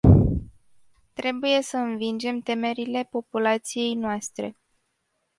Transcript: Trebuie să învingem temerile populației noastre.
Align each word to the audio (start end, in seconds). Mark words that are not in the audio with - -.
Trebuie 1.13 1.61
să 1.61 1.77
învingem 1.77 2.39
temerile 2.39 3.03
populației 3.11 3.93
noastre. 3.95 4.55